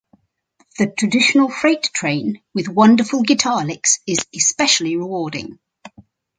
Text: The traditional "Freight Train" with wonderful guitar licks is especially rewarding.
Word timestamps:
The 0.79 0.87
traditional 0.97 1.47
"Freight 1.47 1.91
Train" 1.93 2.41
with 2.55 2.67
wonderful 2.67 3.21
guitar 3.21 3.63
licks 3.63 3.99
is 4.07 4.25
especially 4.33 4.97
rewarding. 4.97 5.59